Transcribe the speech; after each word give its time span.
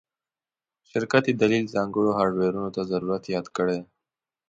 شرکت 0.89 1.23
یی 1.27 1.33
دلیل 1.41 1.65
ځانګړو 1.75 2.15
هارډویرونو 2.17 2.69
ته 2.75 2.81
ضرورت 2.91 3.23
یاد 3.35 3.47
کړی 3.57 3.79